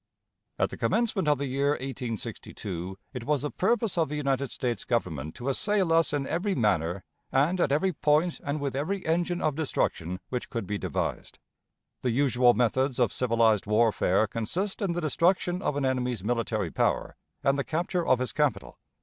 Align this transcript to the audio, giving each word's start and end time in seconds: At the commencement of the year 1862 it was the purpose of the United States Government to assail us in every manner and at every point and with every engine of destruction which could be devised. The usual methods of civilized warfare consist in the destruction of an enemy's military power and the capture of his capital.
At 0.57 0.71
the 0.71 0.77
commencement 0.77 1.27
of 1.27 1.37
the 1.37 1.45
year 1.45 1.73
1862 1.73 2.97
it 3.13 3.23
was 3.25 3.43
the 3.43 3.51
purpose 3.51 3.99
of 3.99 4.09
the 4.09 4.15
United 4.15 4.49
States 4.49 4.83
Government 4.83 5.35
to 5.35 5.47
assail 5.47 5.93
us 5.93 6.11
in 6.11 6.25
every 6.25 6.55
manner 6.55 7.03
and 7.31 7.61
at 7.61 7.71
every 7.71 7.93
point 7.93 8.39
and 8.43 8.59
with 8.59 8.75
every 8.75 9.05
engine 9.05 9.43
of 9.43 9.53
destruction 9.53 10.19
which 10.29 10.49
could 10.49 10.65
be 10.65 10.79
devised. 10.79 11.37
The 12.01 12.09
usual 12.09 12.55
methods 12.55 12.97
of 12.97 13.13
civilized 13.13 13.67
warfare 13.67 14.25
consist 14.25 14.81
in 14.81 14.93
the 14.93 15.01
destruction 15.01 15.61
of 15.61 15.75
an 15.75 15.85
enemy's 15.85 16.23
military 16.23 16.71
power 16.71 17.15
and 17.43 17.55
the 17.55 17.63
capture 17.63 18.03
of 18.03 18.17
his 18.17 18.33
capital. 18.33 18.79